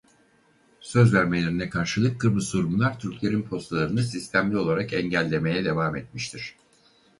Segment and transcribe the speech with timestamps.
[0.79, 6.55] Söz vermelerine karşılık Kıbrıslı Rumlar Türklerin postalarını sistemli olarak engellemeye devam etmiştir.